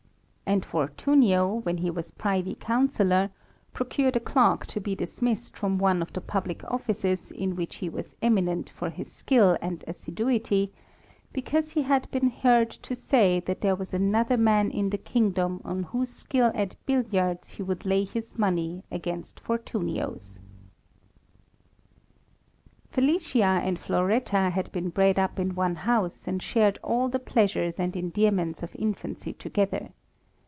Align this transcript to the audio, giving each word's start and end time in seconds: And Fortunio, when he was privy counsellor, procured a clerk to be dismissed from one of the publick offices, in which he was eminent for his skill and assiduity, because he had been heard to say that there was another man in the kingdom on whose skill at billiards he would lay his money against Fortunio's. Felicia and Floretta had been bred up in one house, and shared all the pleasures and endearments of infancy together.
And 0.51 0.65
Fortunio, 0.65 1.61
when 1.63 1.77
he 1.77 1.89
was 1.89 2.11
privy 2.11 2.55
counsellor, 2.55 3.29
procured 3.71 4.17
a 4.17 4.19
clerk 4.19 4.65
to 4.65 4.81
be 4.81 4.95
dismissed 4.95 5.55
from 5.55 5.77
one 5.77 6.01
of 6.01 6.11
the 6.11 6.19
publick 6.19 6.61
offices, 6.65 7.31
in 7.31 7.55
which 7.55 7.75
he 7.77 7.87
was 7.87 8.17
eminent 8.21 8.69
for 8.69 8.89
his 8.89 9.09
skill 9.09 9.57
and 9.61 9.81
assiduity, 9.87 10.73
because 11.31 11.71
he 11.71 11.83
had 11.83 12.11
been 12.11 12.29
heard 12.29 12.69
to 12.69 12.97
say 12.97 13.39
that 13.39 13.61
there 13.61 13.77
was 13.77 13.93
another 13.93 14.35
man 14.35 14.69
in 14.71 14.89
the 14.89 14.97
kingdom 14.97 15.61
on 15.63 15.83
whose 15.83 16.09
skill 16.09 16.51
at 16.53 16.75
billiards 16.85 17.51
he 17.51 17.63
would 17.63 17.85
lay 17.85 18.03
his 18.03 18.37
money 18.37 18.83
against 18.91 19.39
Fortunio's. 19.39 20.41
Felicia 22.89 23.39
and 23.63 23.79
Floretta 23.79 24.49
had 24.49 24.69
been 24.73 24.89
bred 24.89 25.17
up 25.17 25.39
in 25.39 25.55
one 25.55 25.75
house, 25.75 26.27
and 26.27 26.43
shared 26.43 26.77
all 26.83 27.07
the 27.07 27.19
pleasures 27.19 27.79
and 27.79 27.95
endearments 27.95 28.61
of 28.61 28.75
infancy 28.75 29.31
together. 29.31 29.93